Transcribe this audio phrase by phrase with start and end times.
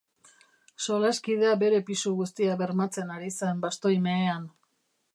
[0.85, 4.53] Solaskidea bere pisu guztia bermatzen ari zen bastoi mehean.